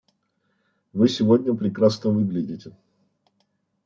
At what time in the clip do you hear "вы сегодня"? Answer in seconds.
0.93-1.53